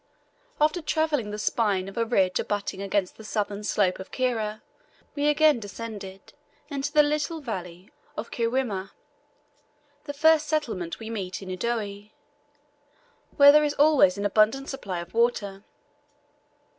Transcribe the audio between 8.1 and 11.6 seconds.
of Kiwrima, the first settlement we meet in